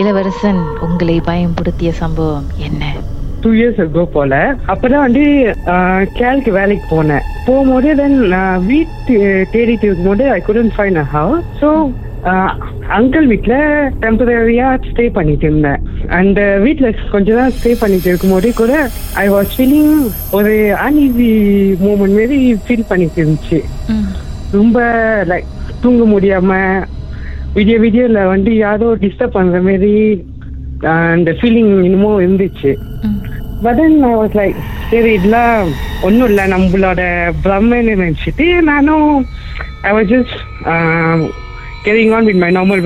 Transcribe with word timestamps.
இளவரசன் 0.00 0.60
உங்களை 0.84 1.14
பயன்படுத்திய 1.26 1.90
சம்பவம் 2.02 2.46
என்ன? 2.66 2.82
டூ 3.42 3.50
இயர்ஸ் 3.58 3.80
ago 3.84 4.02
போல. 4.14 4.34
அப்பதான் 4.72 5.04
வந்து 5.06 5.24
கேலுக்கு 6.18 6.50
வேலைக்கு 6.58 6.86
போனேன். 6.92 7.26
போகும்போது 7.46 7.88
தென் 8.00 8.16
வீட்டு 8.70 9.14
தேடிட்டு 9.54 9.86
இருக்கும்போது 9.88 10.24
I 10.36 10.38
couldn't 10.46 10.72
find 10.78 10.96
a 11.02 11.06
house. 11.16 11.44
So 11.60 11.70
uncle 12.98 13.26
வீட்டில் 13.32 13.60
டெம்பரரியா 14.02 14.68
ஸ்டே 14.88 15.04
பண்ணிட்டு 15.18 15.46
இருந்தேன். 15.48 15.82
அந்த 16.20 16.40
வீட்டில் 16.64 16.98
கொஞ்ச 17.14 17.34
நாள் 17.38 17.56
ஸ்டே 17.58 17.72
பண்ணிட்டு 17.82 18.08
இருக்கும்போது 18.10 18.48
கூட 18.62 18.72
ஐ 19.24 19.26
வாஸ் 19.34 19.52
ஃபீலிங் 19.56 19.94
ஒரு 20.38 20.54
அன்ஈஸி 20.86 21.30
மூமெண்ட் 21.84 22.18
மாரி 22.20 22.40
ஃபீல் 22.64 22.88
பண்ணிட்டு 22.92 23.20
இருந்துச்சு. 23.22 23.60
ரொம்ப 24.58 24.78
லைக் 25.32 25.52
தூங்க 25.84 26.04
முடியாம 26.14 26.60
விடிய 27.56 27.76
விடியல 27.78 28.20
வந்து 28.26 28.50
யாரோ 28.56 28.86
டிஸ்டர்ப் 29.02 29.36
பண்ற 29.38 29.56
மாதிரி 29.62 29.92
அந்த 31.14 31.30
ஃபீலிங் 31.38 31.72
இன்னமும் 31.86 32.22
இருந்துச்சு. 32.22 32.70
But 33.64 33.78
then 33.80 33.98
I 34.08 34.14
was 34.20 34.36
like 34.38 34.56
சரி 34.90 35.10
இதெல்லாம் 35.12 35.68
ஒன்றும் 36.02 36.28
இல்லை 36.30 36.44
நம்மளோட 36.54 37.02
பிரம்மன்னு 37.44 37.94
நினச்சிட்டு 37.94 38.46
நானும் 38.70 39.10
I 39.82 39.92
was 39.96 40.10
just 40.12 40.34
carrying 41.84 42.12
on 42.16 42.26
with 42.28 42.42
my 42.44 42.50
normal 42.56 42.82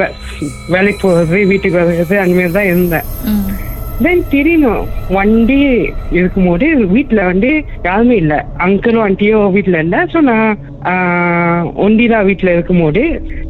வேலைக்கு 0.75 1.01
போகிறது 1.03 1.41
வீட்டுக்கு 1.53 1.79
வர்றது 1.81 2.17
அந்த 2.25 2.35
மாதிரி 2.35 2.53
தான் 2.53 2.71
இருந்தேன் 2.73 3.09
தென் 4.05 4.23
திடீர்னு 4.31 4.73
ஒன் 5.19 5.33
டே 5.47 5.59
இருக்கும்போது 6.17 6.67
வீட்டில் 6.95 7.29
வந்து 7.29 7.51
யாருமே 7.87 8.17
இல்லை. 8.23 8.39
அங்கிளும் 8.65 9.05
ஆண்டியோ 9.05 9.39
வீட்டில் 9.55 9.79
இல்லை. 9.83 10.01
ஸோ 10.13 10.19
நான் 10.23 10.59
ஒண்டி 11.85 12.05
தான் 12.07 12.27
வீட்டில் 12.29 12.55
இருக்கும்போது 12.55 13.03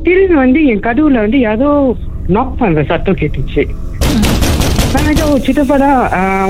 திடீர்னு 0.04 0.38
வந்து 0.44 0.60
என் 0.72 0.84
கதவுல 0.86 1.24
வந்து 1.24 1.40
யாரோ 1.40 1.70
நாக் 2.36 2.56
பண்ற 2.60 2.82
சத்தம் 2.90 3.18
கேட்டுச்சு. 3.20 3.64
நான் 4.94 5.10
ஏதோ 5.12 5.26
சித்தப்பா 5.46 5.76
தான் 5.78 6.00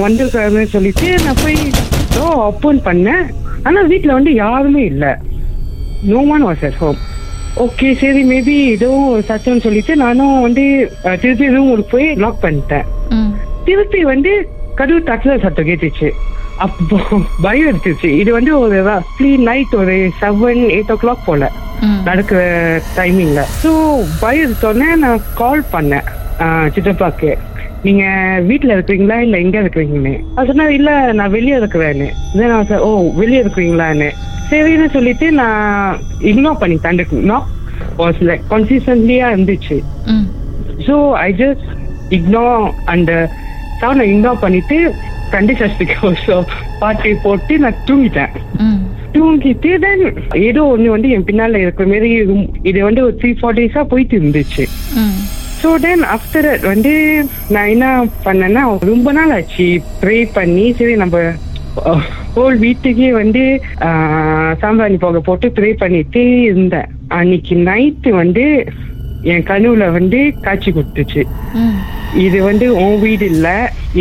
வந்திருக்காருன்னு 0.05 0.75
சொல்லிட்டு 0.75 1.09
நான் 1.25 1.43
போய் 1.43 1.59
டோ 2.17 2.27
ஓப்பன் 2.47 2.81
பண்ணேன். 2.87 3.25
ஆனால் 3.65 3.91
வீட்டில் 3.93 4.17
வந்து 4.19 4.33
யாருமே 4.37 4.84
இல்லை. 4.93 5.12
No 6.05 6.21
one 6.34 6.47
was 6.49 6.67
at 6.69 6.81
home 6.81 7.01
okay 7.65 7.89
சரி 8.01 8.23
மேபி 8.31 8.55
ஏதோ 8.73 8.91
சத்தம்னு 9.28 9.65
சொல்லிட்டு 9.67 9.93
நானும் 9.97 10.34
வந்து 10.43 10.65
அஹ், 11.05 11.19
திருப்பி 11.23 11.47
ரூமுக்கு 11.55 11.87
போய் 11.91 12.09
லாக் 12.23 12.43
பண்ணிட்டேன். 12.43 12.87
திருப்பி 13.67 14.00
வந்து 14.12 14.33
கதவு 14.78 15.00
தட்டுல 15.09 15.34
சத்தம் 15.45 15.69
கேட்டுச்சு. 15.69 16.09
அப்போ 16.64 16.98
பயம் 17.45 17.69
எடுத்துச்சு. 17.70 18.09
இது 18.20 18.31
வந்து 18.36 18.53
ஒரு 18.64 18.77
ரஃப்லி 18.91 19.33
நைட் 19.48 19.75
ஒரு 19.81 19.97
செவன் 20.20 20.62
எயிட் 20.77 20.92
ஓ 20.95 20.97
கிளாக் 21.03 21.27
போல 21.28 21.50
நடக்கிற 22.09 22.41
டைமிங்ல 22.98 23.41
ஸோ 23.62 23.72
பயம் 24.22 24.44
எடுத்தோடனே 24.47 24.89
நான் 25.05 25.27
கால் 25.41 25.62
பண்ணேன். 25.75 26.06
சித்தப்பாக்கு. 26.75 27.31
நீங்க 27.87 28.05
வீட்ல 28.48 28.75
இருக்கிறீங்களா? 28.77 29.17
இல்ல 29.25 29.37
எங்க 29.44 29.56
இருக்கிறீங்கன்னு. 29.62 30.14
அது 30.37 30.48
சொன்னா 30.50 30.67
இல்ல 30.78 30.91
நான் 31.19 31.34
வெளியே 31.37 31.56
இருக்கிறேன்னு. 31.61 32.09
Like, 32.39 32.72
ஓ 32.87 32.91
வெளியே 33.20 33.41
இருக்கிறீங்களான்னு. 33.42 34.09
சரின்னு 34.50 34.89
சொல்லிட்டு 34.97 35.27
நான் 35.41 36.00
இக்னோர் 36.31 36.62
அந்த 36.92 37.05
நாக் 37.31 37.50
வாஸ் 38.00 38.20
லைக் 38.28 38.44
கன்சிஸ்டன்ட்லியா 38.55 39.28
இருந்துச்சு. 39.34 39.78
ஸோ 40.87 40.97
ஐ 41.27 41.28
ஜஸ்ட் 41.42 41.69
இக்னோர் 42.19 42.64
அந்த 42.94 43.12
சவுண்டை 43.81 44.05
இக்னோர் 44.11 44.43
பண்ணிட்டு 44.43 44.79
கண்டிஷன்ஸ்க்கு 45.33 45.95
ஸோ 46.27 46.35
பாட்டு 46.79 47.11
போட்டு 47.23 47.55
நான் 47.59 47.81
தூங்கிட்டேன். 47.89 48.35
தூங்கிட்டு 49.15 49.71
தென் 49.83 50.03
ஏதோ 50.45 50.63
ஒன்று 50.67 50.89
வந்து 50.91 51.09
என் 51.11 51.27
பின்னால 51.27 51.61
இருக்கிற 51.61 51.87
மாரி 51.89 52.11
ரொம்- 52.25 52.51
இது 52.65 52.79
வந்து 52.85 53.01
ஒரு 53.03 53.15
த்ரீ 53.21 53.31
ஃபோர் 53.39 53.57
டேஸா 53.59 53.83
போயிட்டு 53.87 54.15
இருந்துச்சு. 54.19 54.65
ஸோ 55.61 55.69
தென் 55.83 56.05
ஆஃப்டர் 56.15 56.49
வந்து 56.67 56.93
நான் 57.50 57.71
என்ன 57.75 57.87
பண்ணேன்னா 58.25 58.62
ரொம்ப 58.91 59.12
நாள் 59.12 59.34
ஆச்சு. 59.37 59.69
ப்ரே 60.00 60.19
பண்ணி 60.34 60.67
சரி 60.75 60.97
நம்ம 60.97 61.23
ஹோல் 62.34 62.56
வீட்டுக்கே 62.61 63.09
வந்து 63.15 63.43
ஆஹ், 63.87 64.53
சாம்பிராணி 64.61 64.99
போக 64.99 65.21
போட்டு 65.23 65.49
ப்ரே 65.56 65.71
பண்ணிட்டு 65.77 66.23
இருந்தேன். 66.49 66.89
அன்னைக்கு 67.12 67.55
நைட்டு 67.67 68.11
வந்து 68.15 68.45
என் 69.27 69.47
கனவுல 69.47 69.84
வந்து 69.93 70.19
காட்சி 70.43 70.71
கொடுத்துச்சு. 70.73 71.23
இது 72.25 72.38
வந்து 72.43 72.66
உன் 72.82 72.99
வீடு 73.00 73.25
இல்ல 73.32 73.49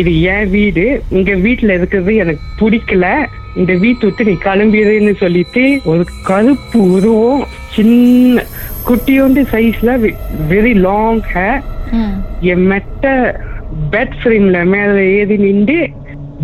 இது 0.00 0.10
என் 0.32 0.50
வீடு. 0.50 0.84
இங்க 1.16 1.32
வீட்டுல 1.46 1.74
இருக்கிறது 1.78 2.12
எனக்கு 2.22 2.44
பிடிக்கல. 2.60 3.06
இந்த 3.60 3.72
வீட்டை 3.82 4.04
விட்டு 4.08 4.26
நீ 4.28 4.34
கிளம்பிடுன்னு 4.44 5.12
சொல்லிட்டு 5.22 5.62
ஒரு 5.84 6.02
கருப்பு 6.28 6.78
உருவம் 6.96 7.42
சின்ன 7.74 8.44
குட்டியோண்டு 8.88 9.42
சைஸ்ல 9.52 9.90
வெரி 10.52 10.74
லாங் 10.86 11.22
ஹேர். 11.34 11.62
என் 12.52 12.64
மெட்ட 12.72 13.04
பெட் 13.94 14.16
ஃப்ரேம்ல 14.20 14.58
மேல 14.74 14.96
ஏறி 15.18 15.36
நின்று 15.46 15.78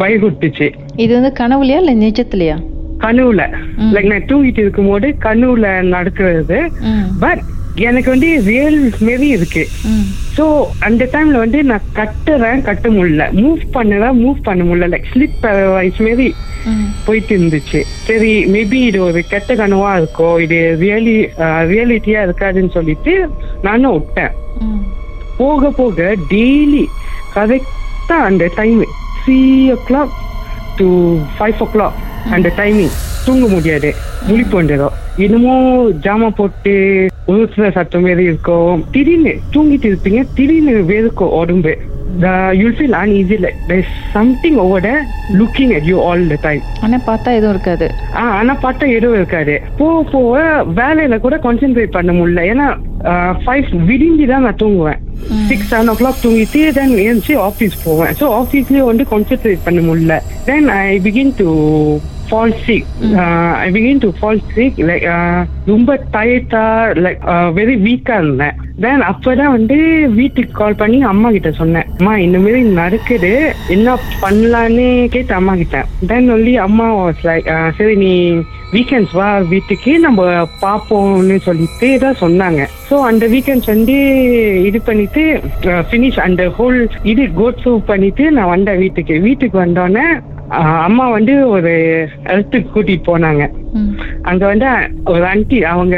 பயகுட்டுச்சு 0.00 0.68
இது 0.96 1.12
வந்து 1.18 1.32
கனவுலையா 1.40 1.80
இல்ல 1.82 1.94
நிஜத்துலயா? 2.04 2.56
கனவுல. 3.04 3.42
லைக் 3.94 4.10
நான் 4.12 4.28
தூங்கிட்டு 4.30 4.60
இருக்கும்போது 4.64 5.06
கனவுல 5.26 5.66
நடக்கிறது. 5.94 6.58
பட் 7.24 7.42
எனக்கு 7.88 8.08
வந்து 8.10 8.28
ரியல் 8.48 8.80
மாரி 9.06 9.28
இருக்கு. 9.36 9.62
ஸோ 10.36 10.44
அந்த 10.86 11.02
டைம்ல 11.12 11.36
வந்து 11.44 11.58
நான் 11.70 11.86
கட்டுறேன் 11.98 12.64
கட்ட 12.68 12.88
முடியல. 12.88 13.24
மூவ் 13.42 13.62
பண்ணுறேன் 13.76 14.18
மூவ் 14.22 14.38
பண்ண 14.48 14.62
முடியல. 14.68 14.88
லைக் 14.94 15.10
ஸ்லிப் 15.12 15.46
வைஸ் 15.74 16.00
மாரி 16.06 16.28
போயிட்டு 17.06 17.32
இருந்துச்சு. 17.36 17.80
சரி 18.08 18.32
மேபி 18.54 18.80
இது 18.88 18.98
ஒரு 19.08 19.20
கெட்ட 19.32 19.54
கனவா 19.60 19.92
இருக்கும் 20.00 20.36
இது 20.46 20.58
ரியலி 20.82 21.16
ரியாலிட்டியா 21.72 22.22
இருக்காதுன்னு 22.26 22.74
சொல்லிட்டு 22.78 23.14
நானும் 23.68 23.96
விட்டேன். 23.98 24.34
போக 25.40 25.70
போக 25.80 26.16
டெய்லி 26.34 26.84
கரெக்டா 27.36 28.18
அந்த 28.28 28.50
time 28.60 28.82
three 29.24 29.40
O 29.74 29.78
clock 29.88 30.14
to 30.80 30.88
five 31.38 31.62
O 31.66 31.68
clock 31.74 31.98
அந்த 32.36 32.52
டைமிங் 32.60 32.94
தூங்க 33.24 33.46
முடியாது. 33.48 33.94
முழிப்பு 34.28 34.62
வந்துடும் 34.62 34.96
இன்னமும் 35.16 36.00
ஜாமா 36.00 36.28
போட்டு 36.28 36.74
உருசுற 37.28 37.72
சத்தம் 37.72 38.02
மாரி 38.02 38.22
இருக்கும் 38.22 38.84
திடீர்னு 38.90 39.38
தூங்கிட்டு 39.54 39.88
இருப்பீங்க 39.90 40.24
திடீர்னு 40.34 40.84
வேர்க்கும் 40.92 41.34
உடம்பு. 41.40 41.90
You'll 42.52 42.74
feel 42.78 42.96
uneasy 43.02 43.36
like 43.44 43.60
there 43.68 43.78
is 43.78 43.90
something 44.12 44.58
over 44.58 44.80
there 44.80 45.02
looking 45.30 45.70
at 45.74 45.84
you 45.90 45.98
all 46.00 46.20
the 46.32 46.36
time. 46.36 46.62
ஆனா 46.80 47.00
பார்த்தா 47.06 47.30
எதுவும் 47.32 47.50
இருக்காது. 47.50 47.90
ஆ, 48.14 48.22
ஆனா 48.30 48.56
பார்த்தா 48.62 48.88
எதுவும் 48.96 49.16
இருக்காது. 49.16 49.62
போக 49.78 50.02
போக 50.02 50.64
வேலையில 50.80 51.18
கூட 51.18 51.36
கான்சென்ட்ரேட் 51.36 51.90
பண்ண 51.90 52.12
முடியல. 52.12 52.42
ஏன்னா 52.52 52.66
ஃபைவ் 53.44 53.64
விடிஞ்சி 53.90 54.26
தான் 54.26 54.42
நான் 54.42 54.56
தூங்குவேன். 54.56 55.00
சிக்ஸ் 55.48 55.74
செவன் 55.74 55.88
ஓ 55.88 55.92
கிளாக் 55.92 56.22
தூங்கிட்டு 56.24 56.72
தென் 56.72 57.22
ஆஃபீஸ் 57.36 57.84
போவேன். 57.84 58.12
ஸோ 58.20 58.24
ஆஃபீஸ்லேயே 58.40 58.84
வந்து 58.84 59.06
கான்சென்ட்ரேட் 59.10 59.64
பண்ண 59.64 59.80
முடியல. 59.80 60.16
Then 60.44 60.68
I 60.68 60.98
begin 60.98 61.34
to 61.36 61.48
fall 62.32 62.52
sick 62.66 62.90
I 63.64 63.68
begin 63.72 64.02
to 64.04 64.10
fall 64.18 64.38
sick 64.54 64.78
like 64.90 65.06
ரொம்ப 65.70 65.96
டயர்டா 66.14 66.62
லைக் 67.04 67.18
வெரி 67.58 67.74
வீக்கா 67.86 68.14
இருந்தேன். 68.22 68.56
தென் 68.82 69.02
அப்பதான் 69.08 69.54
வந்து 69.56 69.76
வீட்டுக்கு 70.18 70.52
கால் 70.60 70.78
பண்ணி 70.82 70.98
அம்மா 71.10 71.28
கிட்ட 71.34 71.50
சொன்னேன். 71.60 71.88
அம்மா 71.98 72.14
இந்த 72.26 72.38
மாதிரி 72.44 72.60
நடக்குது. 72.80 73.32
என்ன 73.74 73.96
பண்ணலான்னு 74.22 74.86
கேட்டு 75.14 75.34
அம்மா 75.40 75.54
கிட்ட. 75.60 75.80
தென் 76.12 76.30
ஒன்லி 76.36 76.54
அம்மா 76.66 76.86
வாஸ் 77.00 77.22
லைக் 77.28 77.50
சரி 77.78 77.94
நீ 78.04 78.12
வீக்கெண்ட்ஸ் 78.76 79.14
வா 79.20 79.28
வீட்டுக்கு 79.52 79.92
நம்ம 80.06 80.22
பார்ப்போம்னு 80.64 81.36
சொல்லிட்டு 81.48 81.88
தான் 82.04 82.20
சொன்னாங்க. 82.24 82.62
ஸோ 82.88 82.98
அந்த 83.10 83.24
வீக்கெண்ட்ஸ் 83.34 83.72
வந்து 83.74 83.96
இது 84.68 84.80
பண்ணிட்டு 84.90 85.24
ஃபினிஷ் 85.90 86.20
அந்த 86.26 86.44
ஹோல் 86.58 86.78
இது 87.12 87.24
கோட் 87.40 87.64
சூப் 87.64 87.90
பண்ணிட்டு 87.92 88.26
நான் 88.38 88.54
வந்தேன் 88.56 88.82
வீட்டுக்கு. 88.84 89.16
வீட்டுக்கு 89.28 89.58
வந்தோடனே 89.66 90.06
அம்மா 90.86 91.04
வந்து 91.16 91.34
ஒரு 91.54 91.72
இடத்துக்கு 92.32 92.68
கூட்டிட்டு 92.72 93.04
போனாங்க. 93.10 93.42
அங்க 94.30 94.42
வந்து 94.50 94.66
ஒரு 95.12 95.22
ஆன்டி 95.30 95.58
அவங்க 95.72 95.96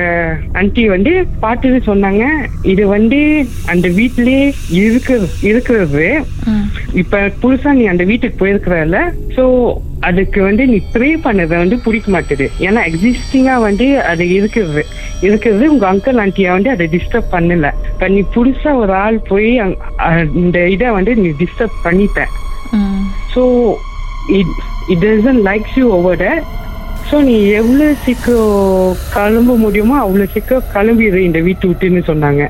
ஆன்டி 0.61 0.83
வந்து 0.95 1.13
பார்த்துட்டு 1.45 1.81
சொன்னாங்க. 1.91 2.25
இது 2.73 2.85
வந்து 2.97 3.21
அந்த 3.73 3.89
வீட்டிலேயே 3.99 4.45
இருக்கிறது. 4.83 5.29
இருக்கிறது 5.51 6.05
இப்ப 7.03 7.23
புதுசா 7.43 7.73
நீ 7.79 7.87
அந்த 7.93 8.05
வீட்டுக்கு 8.11 8.41
போயிருக்கிறல 8.43 9.01
சோ 9.37 9.45
அதுக்கு 10.09 10.41
வந்து 10.47 10.65
நீ 10.71 10.79
ப்ரே 10.95 11.11
பண்ணதை 11.27 11.57
வந்து 11.63 11.77
பிடிக்க 11.85 12.09
மாட்டேது. 12.15 12.47
ஏன்னா 12.67 12.81
எக்ஸிஸ்டிங்கா 12.91 13.55
வந்து 13.67 13.87
அது 14.11 14.25
இருக்கிறது 14.39 14.83
இருக்கிறது 15.27 15.65
உங்க 15.75 15.87
அங்கிள் 15.93 16.21
ஆண்டியா 16.25 16.51
வந்து 16.57 16.71
அதை 16.75 16.87
டிஸ்டர்ப் 16.95 17.35
பண்ணல. 17.37 17.69
இப்ப 17.93 18.09
நீ 18.15 18.21
புதுசா 18.37 18.73
ஒரு 18.83 18.95
ஆள் 19.05 19.19
போய் 19.31 19.51
அந்த 19.65 20.59
இதை 20.77 20.91
வந்து 20.99 21.15
நீ 21.23 21.31
டிஸ்டர்ப் 21.43 21.79
பண்ணிட்ட. 21.87 22.23
So 23.35 23.43
it 24.39 24.53
it 24.93 25.05
doesn't 25.07 25.41
likes 25.49 25.79
you 25.81 25.87
over 25.99 26.27
so 27.09 27.17
நீ 27.29 27.37
எவ்வளோ 27.61 27.87
சீக்கிரம் 28.05 28.97
கிளம்ப 29.15 29.57
முடியுமோ 29.65 29.97
அவ்வளோ 30.05 30.27
சீக்கிரம் 30.35 30.69
கிளம்பிடு 30.75 31.19
இந்த 31.29 31.41
வீட்டு 31.49 31.69
விட்டுன்னு 31.71 32.03
சொன்னாங்க. 32.11 32.43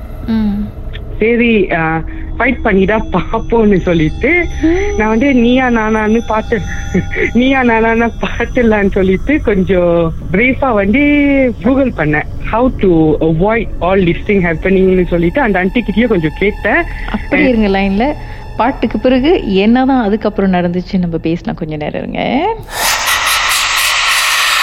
சரி 1.20 1.50
ஃபைட் 2.36 2.60
பண்ணி 2.62 2.84
தான் 2.90 3.04
பார்ப்போம்னு 3.14 3.76
சொல்லிட்டு 3.88 4.30
நான் 4.98 5.12
வந்து 5.12 5.28
நீயா 5.42 5.66
நானான்னு 5.76 6.20
பாட்டு 6.30 6.56
நீயா 7.40 7.60
நானான்னு 7.70 8.08
பாட்டுலான்னு 8.22 8.92
சொல்லிட்டு 8.96 9.34
கொஞ்சம் 9.48 9.94
பிரீஃபா 10.32 10.70
வந்து 10.80 11.02
கூகுள் 11.64 11.92
பண்ணேன். 12.00 12.30
How 12.52 12.70
to 12.82 12.90
avoid 13.28 13.70
all 13.88 14.02
this 14.08 14.26
thing 14.30 14.44
ஹேப்பனிங்னு 14.48 15.06
சொல்லிட்டு 15.14 15.40
அந்த 15.46 15.62
ஆன்டி 15.62 15.82
கிட்டயே 15.86 16.08
கொஞ்சம் 16.14 16.38
கேட்டேன். 16.42 16.82
அப்படி 17.16 17.44
இருங்க 17.50 17.70
லைன்ல 17.78 18.06
பாட்டுக்கு 18.56 18.98
பிறகு 18.98 19.54
என்னதான் 19.54 20.02
அதுக்கப்புறம் 20.02 20.52
நடந்துச்சு 20.52 20.98
நம்ம 20.98 21.16
பேசலாம் 21.16 21.54
கொஞ்ச 21.54 21.76
நேரம் 21.76 22.00
இருங்க. 22.00 22.20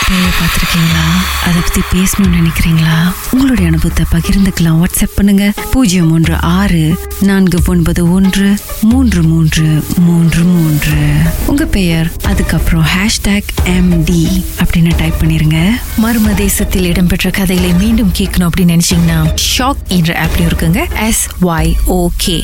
நீங்கள் 0.09 0.37
பார்த்துருக்கீங்களா? 0.39 1.03
அதை 1.43 1.61
பற்றி 1.61 1.81
பேசணும்னு 1.91 2.39
நினைக்கிறீங்களா? 2.39 3.13
உங்களுடைய 3.31 3.71
அனுபவத்தை 3.71 4.05
பகிர்ந்துக்கலாம். 4.11 4.83
வாட்ஸ்அப் 4.83 5.15
பண்ணுங்க. 5.15 5.53
பூஜ்ஜியம் 5.71 6.11
ஒன்று 6.11 6.35
ஆறு 6.41 6.99
நான்கு 7.19 7.59
ஒன்பது 7.67 8.11
ஒன்று 8.11 8.55
மூன்று 8.81 9.21
மூன்று 9.21 9.83
மூன்று 9.97 10.43
மூன்று. 10.43 10.97
உங்க 11.45 11.65
பெயர் 11.65 12.11
அதுக்கப்புறம் 12.25 12.85
ஹேஷ்டாக் 12.85 13.53
எம்டி 13.65 14.43
அப்படின்னு 14.63 14.91
டைப் 14.97 15.13
பண்ணிருங்க. 15.19 15.69
மர்ம 16.03 16.33
தேசத்தில் 16.33 16.85
இடம்பெற்ற 16.85 17.29
கதைகளை 17.29 17.73
மீண்டும் 17.73 18.11
கேட்கணும் 18.17 18.49
அப்படின்னு 18.49 18.77
நினைச்சீங்கன்னா 18.77 19.35
ஷாக் 19.57 19.83
என்ற 19.87 20.25
ஆப்லயும் 20.25 20.51
இருக்குங்க. 20.51 21.05
S 21.07 21.27
Y 21.41 21.73
okay 21.87 22.43